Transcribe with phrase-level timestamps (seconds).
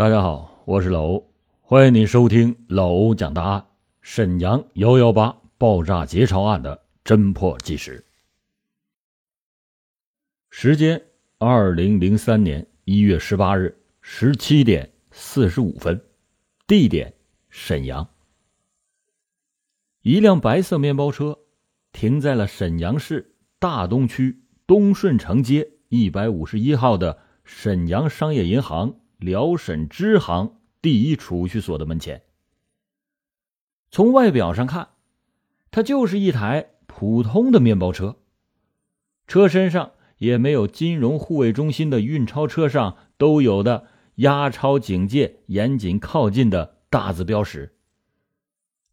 [0.00, 1.30] 大家好，我是老欧，
[1.60, 3.66] 欢迎您收听老欧讲大案——
[4.00, 8.02] 沈阳幺幺八爆炸劫钞案的侦破纪实。
[10.48, 11.02] 时间：
[11.36, 16.02] 二零零三年一月十八日十七点四十五分，
[16.66, 17.12] 地点：
[17.50, 18.08] 沈阳。
[20.00, 21.40] 一辆白色面包车
[21.92, 28.94] 停在了沈阳市大东区东顺城街一百五十一号的沈阳商业银行。
[29.20, 32.22] 辽沈支行第一储蓄所的门前。
[33.90, 34.88] 从外表上看，
[35.70, 38.16] 它就是一台普通的面包车，
[39.26, 47.74] 车身上也没有金融护卫中心的运钞车上都有的“押钞警戒，严谨靠近”的大字标识。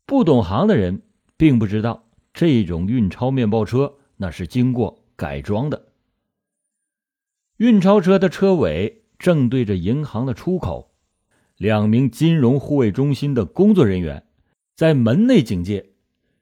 [0.05, 1.03] 不懂行的人
[1.37, 5.87] 并不知道，这种运钞面包车那是经过改装的。
[7.57, 9.03] 运钞车的车尾。
[9.19, 10.91] 正对着银行的出口，
[11.57, 14.25] 两名金融护卫中心的工作人员
[14.75, 15.91] 在门内警戒，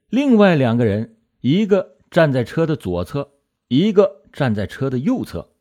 [0.09, 3.31] 另外两个人一个站在车的左侧，
[3.69, 5.52] 一个站在车的右侧，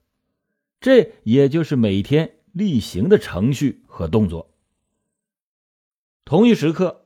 [0.81, 4.51] 这也就是每天例行的程序和动作。
[6.25, 7.03] 同一时刻，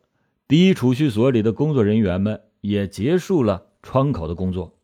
[0.46, 4.78] 第一储蓄所里的工作人员们也结束了窗口的工作，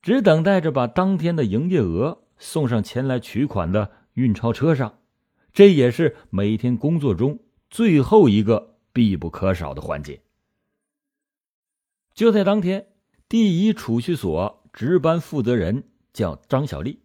[0.00, 3.90] 只等待着把当天的营业额送上前来取款的。
[4.14, 4.98] 运钞车上，
[5.52, 10.20] 这也是每天工作中最后一个必不可少的环节。
[12.14, 12.88] 就在当天，
[13.28, 17.00] 第一储蓄所值班负责人叫张小丽。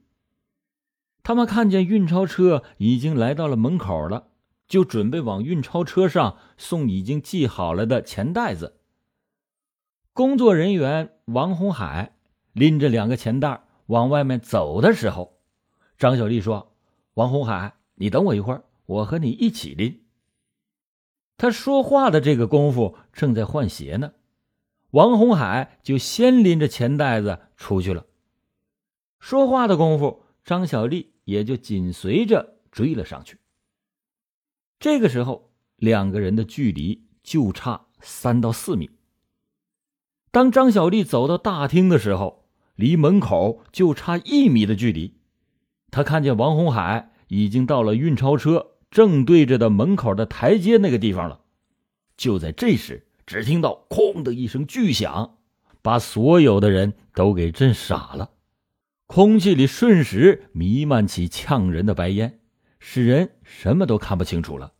[1.24, 4.28] 他们看见运钞车已经来到了门口了，
[4.68, 8.80] 就准备往运钞车上送已经系好了的钱袋子。
[10.14, 12.16] 工作人员王红海
[12.54, 15.40] 拎着两个钱袋往外面走的时候，
[15.98, 16.69] 张小丽说。
[17.20, 20.06] 王红海，你等我一会儿，我和你一起拎。
[21.36, 24.14] 他说话的这个功夫正在换鞋呢，
[24.92, 28.06] 王红海就先拎着钱袋子出去了。
[29.20, 33.38] 说话的功夫，张小丽也就紧随着追了上去。
[34.80, 38.90] 这个时候，两个人的距离就差三到四米。
[40.32, 42.46] 当张小丽走到大厅的时候，
[42.76, 45.20] 离门口就差一米的距离。
[45.92, 51.40] 他看见王红海已经到了运钞车正对着的门口的台阶那个地方了。
[52.18, 55.38] 就在这时，只听到“哐”的一声巨响，
[55.82, 58.32] 把所有的人都给震傻了。
[59.08, 62.40] 空气里瞬时弥漫起呛人的白烟，
[62.80, 64.74] 使人什么都看不清楚了。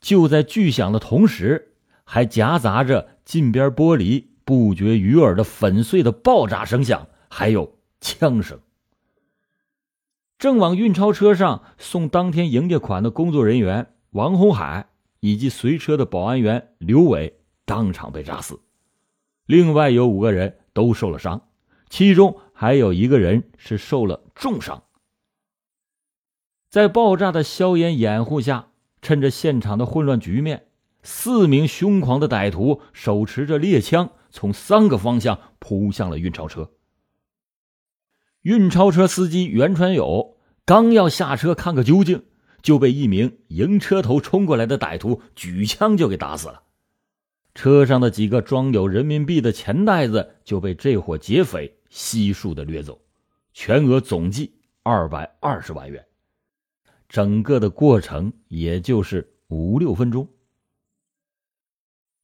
[0.00, 8.60] 就在巨响的同时，还夹杂着近边玻璃不绝于耳的粉碎的爆炸声响，还有枪声。
[10.38, 14.88] 正往运钞车上送当天营业款的工作人员王红海
[15.18, 18.60] 以及随车的保安员刘伟当场被炸死，
[19.46, 21.48] 另外有五个人都受了伤，
[21.90, 24.84] 其中还有一个人是受了重伤。
[26.70, 28.68] 在爆炸的硝烟掩护下，
[29.02, 30.66] 趁着现场的混乱局面，
[31.02, 36.70] 四名凶狂的歹徒手持着猎枪，从三个方向扑向了运钞车。
[38.48, 42.24] 运钞车司机袁传友刚要下车看个究竟，
[42.62, 46.62] 就被一名迎车头冲过来的歹徒举枪就给打死了。
[47.54, 52.98] 车上的几个装有人民币的钱袋子就被这伙劫匪悉数的掠走，
[53.52, 56.06] 全额总计二百二十万元。
[57.06, 60.26] 整个的过程也就是五六分钟。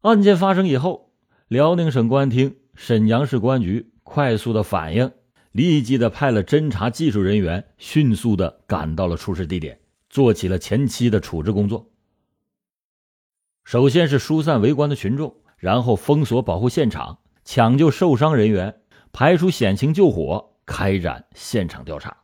[0.01, 1.12] 案件发生以后，
[1.49, 5.12] 辽宁省公安厅、沈阳市公安局快速的反应。
[5.54, 9.78] 立即的派了侦查技术人员，迅速的赶到了出事地点，
[10.10, 11.92] 做起了前期的处置工作。
[13.62, 18.81] 首先是疏散围观的群众，然后封锁保护现场，抢救受伤人员，
[19.12, 22.16] 排除险情救火，开展现场调查。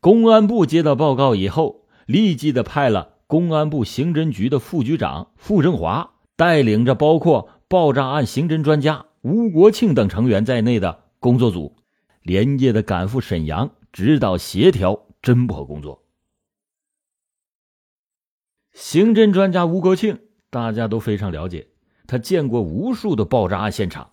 [0.00, 11.04] 公安部接到报告以后，立即的派了公安部刑侦局的副局长傅振华，带领着包括爆炸案刑侦专家吴国庆等成员在内的。
[11.20, 11.76] 工作组
[12.22, 16.04] 连夜的赶赴沈阳，指导协调侦破工作。
[18.72, 20.20] 刑侦专家吴国庆，
[20.50, 21.68] 大家都非常了解，
[22.06, 24.12] 他见过无数的爆炸案现场，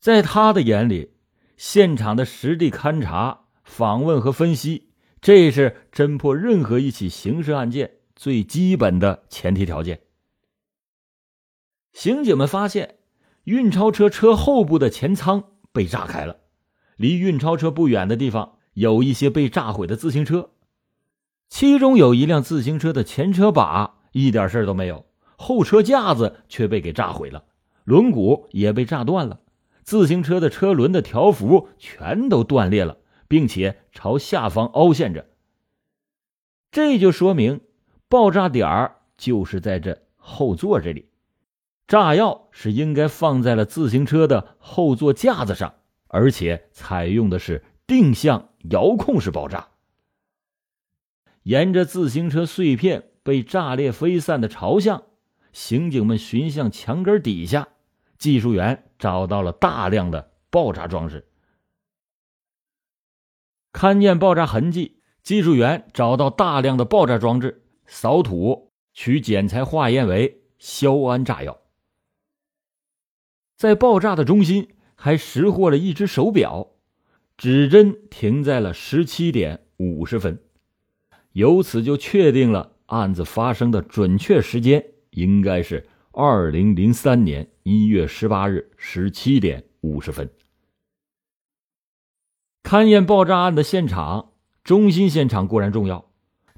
[0.00, 1.12] 在他的眼里，
[1.56, 4.90] 现场的实地勘查、访问和分析，
[5.20, 10.00] 这是侦破任何一起刑事案件最基本的前提条件。
[11.92, 12.96] 刑警们发现，
[13.44, 15.44] 运钞车车后部的前舱。
[15.72, 16.36] 被炸开了，
[16.96, 20.50] 离运钞车不远的地方有一些被炸毁的自行车，
[21.48, 25.06] 其中有一辆自行车的前车把一点事都没有，
[25.36, 27.44] 后车架子却被给炸毁了，
[27.84, 29.40] 轮毂也被炸断了，
[29.82, 35.26] 自行车的车轮的条幅全都断裂了，并且朝下方凹陷着。
[36.70, 37.60] 这就说明
[38.08, 41.09] 爆炸点就是在这后座这里，
[41.90, 45.74] 炸药是应该放在了自行车的后座架子上，
[46.06, 49.70] 而且采用的是定向遥控式爆炸。
[51.42, 55.02] 沿着自行车碎片被炸裂飞散的朝向，
[55.52, 57.66] 刑警们寻向墙根底下，
[58.18, 61.26] 技术员找到了大量的爆炸装置。
[63.72, 71.59] 勘验爆炸痕迹，技术员找到大量的爆炸装置，扫土取检材化验为硝铵炸药。
[73.60, 76.68] 在爆炸的中心还拾获了一只手表，
[77.36, 80.42] 指针停在了十七点五十分。
[81.32, 90.30] 由此就确定了案子发生的准确时间，应该是二零零三年一月十八日十七点五十分。
[92.62, 94.30] 勘验爆炸案的现场，
[94.64, 96.06] 中心现场固然重要，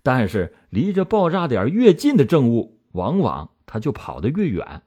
[0.04, 4.82] 但是离着爆炸点越近的证物，往往它就跑得越远。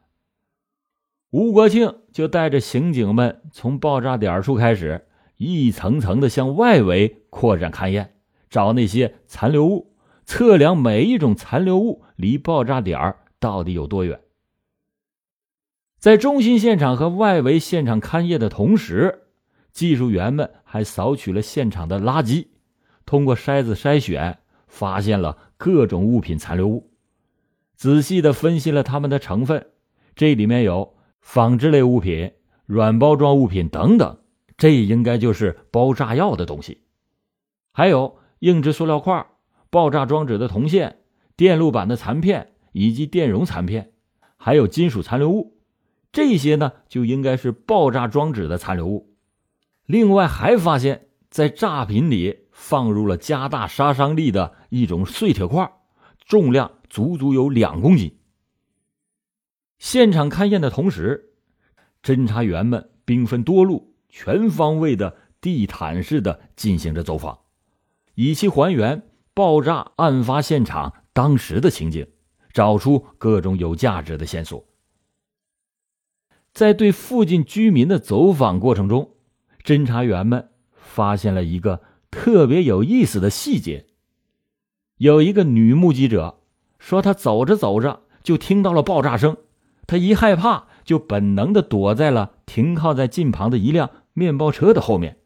[1.35, 5.05] 吴国庆就带着刑警们从爆炸点处开始，
[5.35, 8.13] 一层层的向外围扩展勘验。
[8.49, 9.93] 找那些残留物，
[10.23, 14.21] 测量每一种残留物离爆炸点到底有多远。
[15.99, 19.23] 在中心现场和外围现场勘验的同时，
[19.73, 22.47] 技术员们还扫取了现场的垃圾，
[23.05, 24.39] 通过筛子筛选，
[24.69, 26.93] 发现了各种物品残留物，
[27.75, 29.71] 仔细的分析了它们的成分，
[30.15, 30.94] 这里面有
[31.25, 32.31] 纺织类物品、
[32.67, 34.19] 软包装物品等等，
[34.57, 36.83] 这应该就是包炸药的东西，
[37.73, 38.19] 还有。
[38.39, 39.25] 硬质塑料块、
[39.71, 40.99] 爆炸装置的铜线、
[41.35, 43.91] 电路板的残片以及电容残片，
[44.35, 45.57] 还有金属残留物，
[46.11, 49.15] 这些呢就应该是爆炸装置的残留物。
[49.85, 55.71] 另外还发现，在炸品里放入了加大杀伤力的一种碎铁块，
[56.27, 58.15] 重量足足有两公斤。
[59.95, 61.29] 现场勘验的同时，
[62.03, 67.39] 侦查员们兵分多路，全方位的地毯式的进行着走访。
[68.15, 69.03] 以期还原
[69.33, 72.05] 爆炸案发现场当时的情景，
[72.51, 74.65] 找出各种有价值的线索。
[76.51, 79.15] 在对附近居民的走访过程中，
[79.63, 81.81] 侦查员们发现了一个
[82.11, 83.85] 特别有意思的细节：
[84.97, 86.41] 有一个女目击者
[86.79, 89.37] 说，她走着走着就听到了爆炸声，
[89.87, 95.17] 他一害怕就本能的躲在了停靠在近旁的一辆面包车的后面。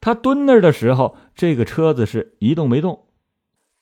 [0.00, 3.06] 他蹲那儿的时候，这个车子是一动没动。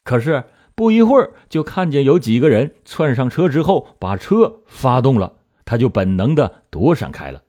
[0.04, 0.44] 可是
[0.74, 5.34] 不一会儿，就看见有几个人窜上车之后，把车发动了，
[5.64, 7.42] 他就本能的躲闪开了。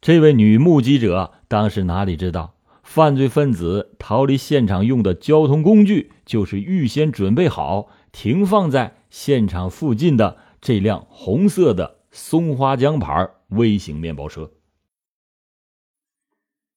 [0.00, 14.50] 这位女目击者当时哪里知道，犯罪分子逃离现场用的交通工具，就是预先准备好停放在现场附近的这辆红色的松花江牌微型面包车。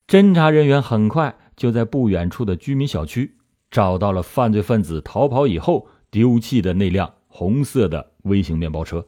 [0.06, 3.38] 侦查人员很快就在不远处的居民小区
[3.72, 9.08] 找到了犯罪分子逃跑以后丢弃的那辆红色的微型面包车。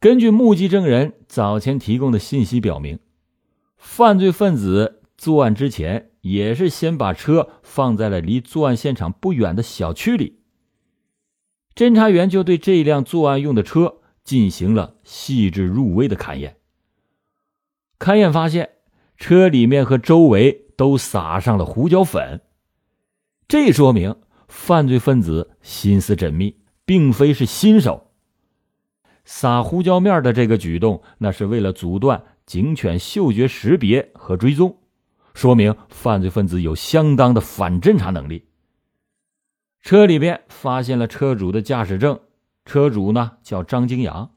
[0.00, 2.98] 根据目击证人早前提供的信息表明，
[3.76, 10.39] 犯罪分子作案之前也是先把车放在了离作案现场不远的小区里。
[11.80, 16.58] 侦查员就对这辆作案用的车进行了细致入微的勘验。
[17.98, 18.72] 勘验发现。
[19.16, 22.42] 车里面和周围都撒上了胡椒粉，
[23.48, 28.12] 这说明犯罪分子心思缜密，并非是新手。
[29.24, 34.78] 撒胡椒面的这个举动，那是为了阻断警犬嗅觉识别和追踪，
[35.34, 38.49] 说明犯罪分子有相当的反侦查能力。
[39.82, 42.20] 车里边发现了车主的驾驶证，
[42.64, 44.30] 车主呢叫张金阳，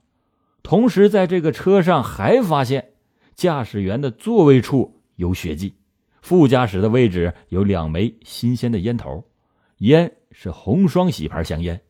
[0.61, 2.89] 同时在这个车上还发现。
[3.35, 5.73] 驾驶员的座位处有血迹，
[6.21, 9.25] 副驾驶的位置有两枚新鲜的烟头，
[9.79, 11.81] 烟是红双喜牌香烟。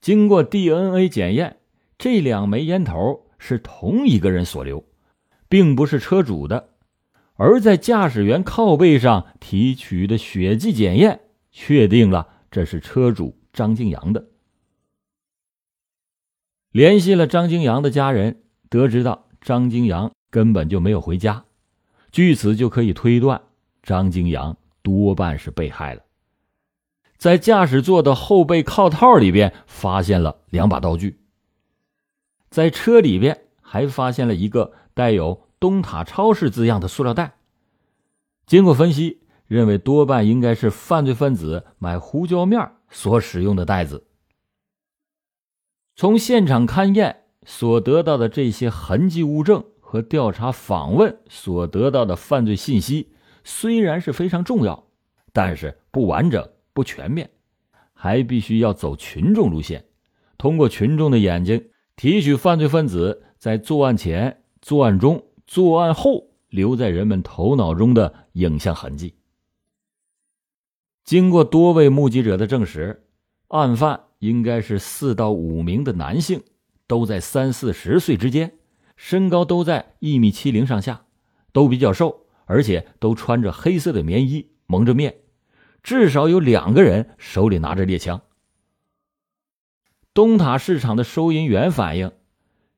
[0.00, 1.58] 经过 DNA 检验，
[1.98, 4.82] 这两枚烟头是同一个人所留，
[5.50, 6.70] 并不是车主的。
[7.34, 11.20] 而在驾驶员靠背上提取的血迹检验，
[11.58, 14.26] 确定了这是车主张静阳的。
[16.70, 19.26] 联系了张金阳的家人，得知到。
[19.40, 21.44] 张金阳根本就没有回家，
[22.10, 23.40] 据此就可以推断，
[23.82, 26.02] 张金阳多半是被害了。
[27.16, 31.20] 在驾驶座的后背靠套里边发现了两把刀具，
[32.50, 37.36] 在车里边还发现了一个带有“东塔超市”字样的塑料袋。
[38.46, 44.06] 经过分析，认为多半应该是犯罪分子买胡椒面所使用的袋子。
[45.94, 53.12] 从现场勘验所得到的这些痕迹物证和调查访问所得到的犯罪信息，
[53.44, 54.88] 虽然是非常重要，
[55.32, 56.48] 但是不完整。
[56.76, 57.30] 不全面，
[57.94, 59.86] 还必须要走群众路线，
[60.36, 69.14] 通过群众的眼睛提取犯罪分子在作案前、作案中、作案后留在人们头脑中的影像痕迹。
[71.06, 73.04] 经过多位目击者的证实，
[73.46, 76.42] 案犯应该是四到五名的男性，
[76.88, 78.54] 都在三四十岁之间，
[78.96, 81.04] 身高都在一米七零上下，
[81.52, 85.14] 都比较瘦，而且都穿着黑色的棉衣，蒙着面。
[85.84, 88.22] 至少有两个人手里拿着猎枪。
[90.12, 92.10] 东塔市场的收银员反映，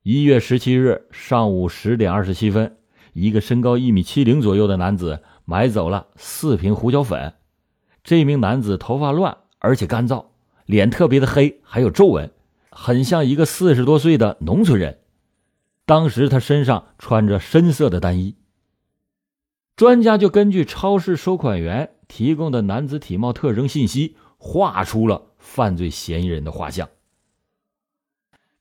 [0.02, 2.76] 一月十七日上午十点二十七分，
[3.14, 7.32] 一个身高一米七零左右的男子买走了四瓶胡椒粉。
[8.08, 10.28] 这名男子头发乱，而且干燥，
[10.64, 12.30] 脸特别的黑，还有皱纹，
[12.70, 15.00] 很像一个四十多岁的农村人。
[15.84, 18.34] 当时他身上穿着深色的单衣。
[19.76, 21.90] 专家就根据超市收款员。
[22.08, 26.88] 提供的男子体貌特征信息画出了犯罪嫌疑人的画像。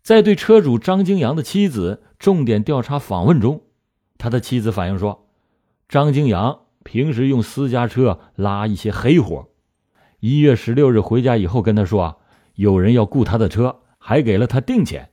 [0.04, 3.62] 在对车主张金阳的妻子重点调查访问中，
[4.18, 5.30] 他的妻子反映说，
[5.88, 9.50] 张金阳平时用私家车拉一些黑活。
[10.22, 12.18] 一月十六日回家以后跟他说啊，
[12.56, 15.10] 有人要雇他的车，还给了他定钱。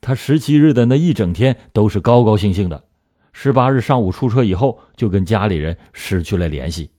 [0.00, 2.84] 他十七日的那一整天都是高高兴兴的。
[3.34, 6.92] 十八日上午出车以后，就跟家里人失去了联系。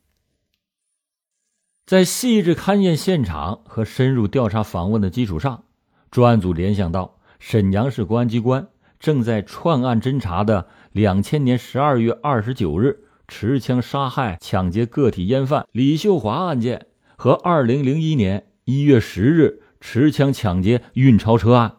[1.87, 5.63] 在细致勘验现场和深入调查访问的基础上，
[6.11, 8.67] 专案组联想到沈阳市公安机关
[8.99, 21.77] 正在串案侦查的两千年十二月二十九日持枪杀害、抢劫个体烟贩李秀华案件和二零零一年一月十日持枪抢劫运钞车案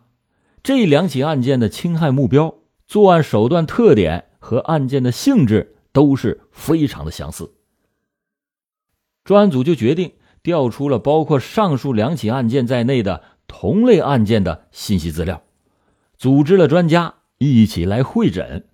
[0.62, 2.55] 这两起案件的侵害目标、
[2.87, 7.53] 作案手段特点和案件的性质都是非常的相似。
[9.25, 10.12] 专案组就决定
[10.43, 15.43] 调出了包括上述两起案件在内的同类案件的信息资料，
[16.17, 18.69] 组织了专家一起来会诊。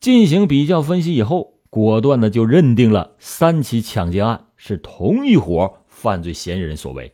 [0.00, 7.12] 进行比较分析以后，果断的就认定了三起抢劫案是同一伙犯罪嫌疑人所为。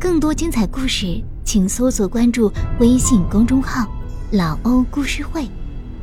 [0.00, 3.86] 更多精彩故事，请搜索关注微信公众号
[4.32, 5.46] “老欧故事会”，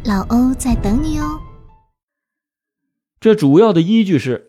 [0.06, 1.40] 老欧在等你哦。
[3.20, 4.48] 这主要的依据是。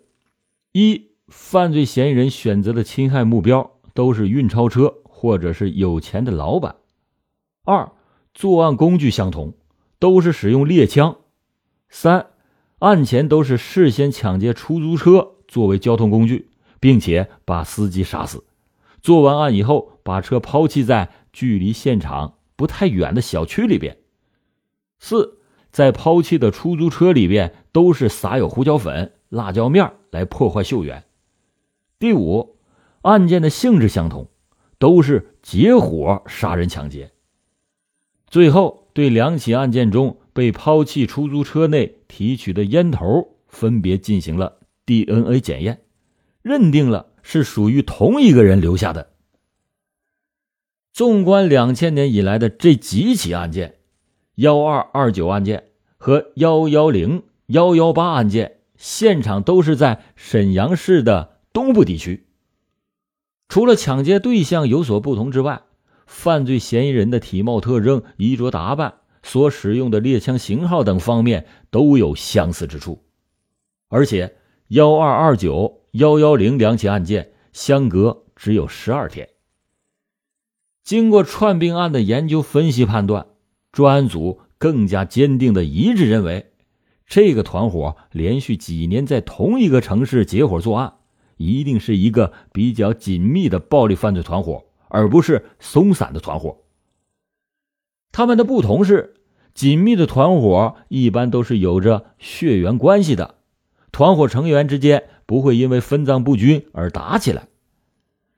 [0.73, 6.77] 一犯罪嫌疑人选择的侵害目标都是运钞车或者是有钱的老板。
[7.65, 7.91] 二
[8.35, 9.53] 作案工具相同，
[10.01, 11.19] 都是使用猎枪。
[11.89, 12.31] 三
[12.81, 16.49] 案前都是事先抢劫出租车作为交通工具，
[16.81, 18.43] 并且把司机杀死。
[19.03, 23.99] 做完案以后，把车抛弃在距离现场不太远的小区里边。
[24.99, 25.39] 四
[25.71, 31.05] 在抛弃的出租车里边都是撒有胡椒粉、辣椒面来破坏嗅源。
[31.99, 32.57] 第五，
[33.03, 34.29] 案件的性质相同，
[34.79, 37.13] 都是结伙杀人抢劫。
[38.27, 45.81] 最后，对两起案件中被抛弃出租车内提取的烟头分别进行了 DNA 检验，
[46.43, 49.09] 认定了是属于同一个人留下的。
[50.93, 53.77] 纵观两千年以来的这几起案件，
[54.35, 58.59] 幺二二九案件和幺幺零幺幺八案件。
[58.77, 62.27] 现场都是在沈阳市的东部地区。
[63.49, 65.63] 除了抢劫对象有所不同之外，
[66.11, 73.05] 犯罪嫌疑人的体貌特征、衣着打扮、所使用的猎枪型号等方面都有相似之处。
[73.89, 74.37] 而且，
[74.69, 79.29] 幺二二九、幺幺零两起案件相隔只有十二天。
[80.83, 83.27] 经过串并案的研究分析判断，
[83.71, 86.53] 专案组更加坚定的一致认为。
[87.07, 90.95] 这个团伙连续几年在同一个城市结伙作案，
[91.37, 96.59] 一定是一个比较紧密的暴力犯罪团伙，而不是松散的团伙。
[98.13, 99.15] 他们的不同是，
[99.55, 103.37] 紧密的团伙一般都是有着血缘关系的，
[103.91, 107.49] 团伙成员之间不会因为分赃不均而打起来。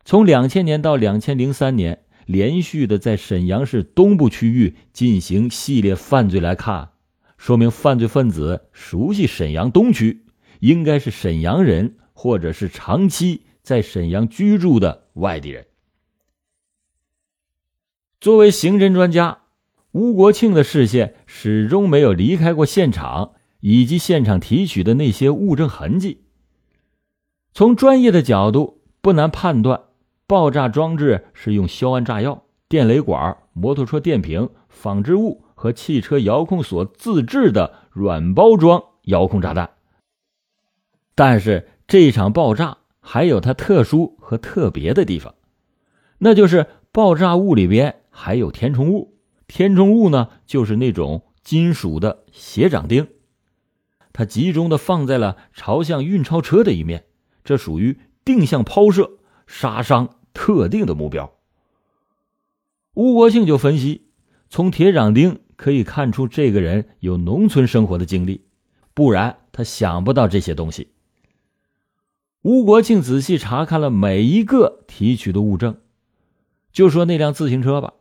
[0.04, 6.90] 从两千年到两千零三年，连续的在沈阳市东部区域进行系列犯罪来看。
[7.38, 10.26] 说明犯罪分子熟悉沈阳东区，
[10.60, 15.66] 应该是沈阳人，或者是长期在沈阳居住的外地人。
[18.22, 19.38] 作为刑侦专家，
[19.90, 26.22] 吴国庆的视线始终没有离开过现场以及现场提取的那些物证痕迹。
[27.52, 29.80] 从专业的角度，不难判断，
[30.28, 39.68] 爆炸装置是用硝铵炸药、电雷管、摩托车电瓶、纺织物和汽车遥控所自制的软包装遥控炸弹。
[41.16, 45.34] 但是这场爆炸还有它特殊和特别的地方，
[46.18, 47.96] 那就是爆炸物里边。
[48.12, 53.08] 还有填充物，填充物呢，就是那种金属的斜长钉，
[54.12, 57.06] 它集中的放在了朝向运钞车的一面，
[57.42, 61.32] 这属于定向抛射，杀伤特定的目标。
[62.94, 64.06] 吴国庆就分析，
[64.50, 68.44] 从铁掌钉可以看出这个人有农村生活的经历，
[68.92, 70.92] 不然他想不到这些东西。
[72.42, 75.80] 吴国庆仔细查看了每一个提取的物证，
[76.72, 77.94] 就说那辆自行车吧。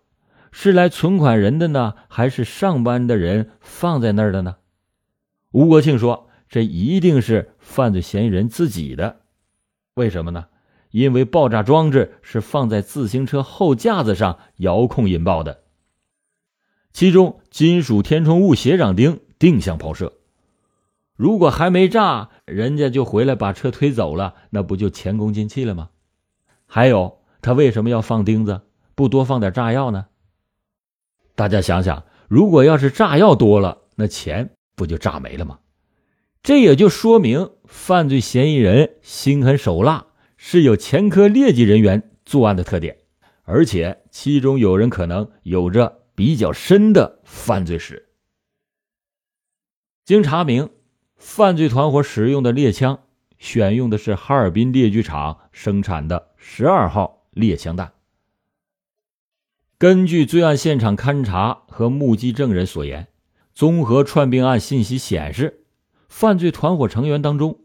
[0.52, 4.58] 是来存款人的呢，还是上班的人放在那儿的呢？
[5.52, 9.22] 吴国庆说：“这一定是犯罪嫌疑人自己的。
[9.96, 10.46] 为什么呢？
[10.92, 15.64] 因为爆炸装置是放在自行车后架子上遥控引爆的，
[16.92, 20.12] 其中金属填充物斜长钉定向抛射。
[21.16, 25.92] 如果还没炸，人家就回来把车推走了，那不就前功尽弃了吗？
[26.66, 28.64] 还有，他为什么要放钉子，
[28.96, 30.08] 不多放点炸药呢？”
[31.36, 35.60] 大家想想，如果要是炸药多了，那钱不就炸没了吗？
[36.44, 40.08] 这也就说明犯罪嫌疑人心狠手辣，
[40.38, 42.98] 是有前科劣迹人员作案的特点，
[43.44, 48.10] 而且其中有人可能有着比较深的犯罪史。
[50.04, 50.70] 经查明，
[51.16, 53.00] 犯罪团伙使用的猎枪
[53.38, 57.94] 选用的是哈尔滨猎具厂生产的十二号猎枪弹。
[59.82, 63.08] 根据罪案现场勘查和目击证人所言，
[63.56, 65.64] 综合串并案信息显示，
[66.08, 67.62] 犯罪团伙成员当中，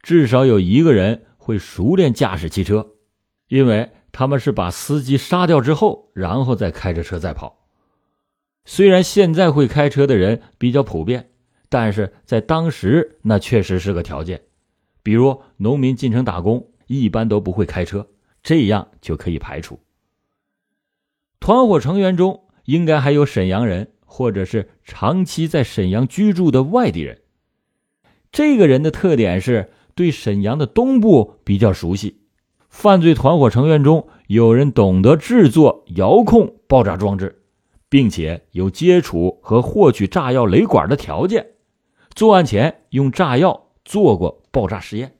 [0.00, 2.90] 至少有一个人会熟练驾驶汽车，
[3.48, 7.66] 因为他们是把司机杀掉之后，然后再开着车再跑。
[8.64, 11.30] 虽然现在会开车的人比较普遍，
[11.68, 14.40] 但是在当时那确实是个条件。
[15.02, 18.06] 比如农民进城打工，一般都不会开车，
[18.40, 19.76] 这样就可以排除。
[21.40, 27.20] 团伙成员中应该还有沈阳人，或者是长期在沈阳居住的外地人。
[28.32, 32.22] 这个人的特点是对沈阳的东部比较熟悉。
[32.68, 37.42] 犯罪团伙成员中有人懂得制作遥控爆炸装置，
[37.88, 41.46] 并且有接触和获取炸药雷管的条件。
[42.14, 45.15] 作案前用炸药做过爆炸实验。